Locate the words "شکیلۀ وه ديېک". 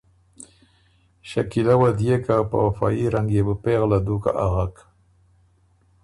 1.29-2.21